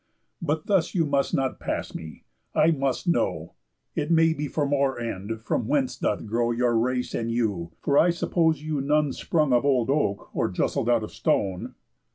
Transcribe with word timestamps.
But 0.41 0.65
thus 0.65 0.95
you 0.95 1.05
must 1.05 1.31
not 1.31 1.59
pass 1.59 1.93
me; 1.93 2.23
I 2.55 2.71
must 2.71 3.07
know, 3.07 3.53
It 3.93 4.09
may 4.09 4.33
be 4.33 4.47
for 4.47 4.65
more 4.65 4.99
end, 4.99 5.39
from 5.41 5.67
whence 5.67 5.95
doth 5.95 6.25
grow 6.25 6.49
Your 6.49 6.75
race 6.75 7.13
and 7.13 7.29
you; 7.31 7.73
for 7.81 7.99
I 7.99 8.09
suppose 8.09 8.63
you 8.63 8.81
none 8.81 9.13
Sprung 9.13 9.53
of 9.53 9.63
old 9.63 9.91
oak, 9.91 10.35
or 10.35 10.49
justled 10.49 10.89
out 10.89 11.03
of 11.03 11.11
stone." 11.13 11.75